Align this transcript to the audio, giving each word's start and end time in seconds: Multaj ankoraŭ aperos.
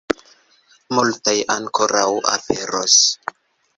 Multaj 0.99 1.35
ankoraŭ 1.57 2.07
aperos. 2.33 2.97